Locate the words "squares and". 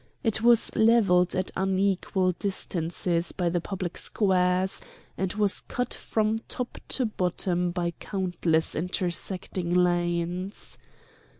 3.99-5.31